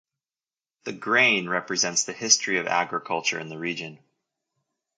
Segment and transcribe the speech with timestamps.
[0.85, 3.99] The "grain" represents the history of agriculture in the region.